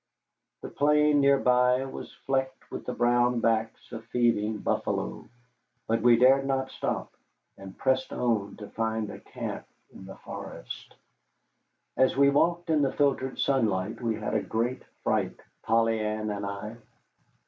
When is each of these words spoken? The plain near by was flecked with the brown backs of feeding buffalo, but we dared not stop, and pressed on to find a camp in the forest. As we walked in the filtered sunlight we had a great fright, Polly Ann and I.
The 0.63 0.69
plain 0.69 1.19
near 1.19 1.37
by 1.37 1.85
was 1.85 2.11
flecked 2.25 2.71
with 2.71 2.87
the 2.87 2.93
brown 2.93 3.39
backs 3.39 3.91
of 3.91 4.03
feeding 4.05 4.57
buffalo, 4.57 5.29
but 5.85 6.01
we 6.01 6.17
dared 6.17 6.43
not 6.47 6.71
stop, 6.71 7.13
and 7.55 7.77
pressed 7.77 8.11
on 8.11 8.55
to 8.57 8.67
find 8.69 9.11
a 9.11 9.19
camp 9.19 9.67
in 9.93 10.07
the 10.07 10.15
forest. 10.15 10.95
As 11.97 12.17
we 12.17 12.31
walked 12.31 12.71
in 12.71 12.81
the 12.81 12.91
filtered 12.93 13.37
sunlight 13.37 14.01
we 14.01 14.15
had 14.15 14.33
a 14.33 14.41
great 14.41 14.81
fright, 15.03 15.39
Polly 15.61 15.99
Ann 15.99 16.31
and 16.31 16.47
I. 16.47 16.77